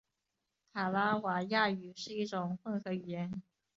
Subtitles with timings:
[0.73, 3.43] 卡拉瓦亚语是一种混合语言。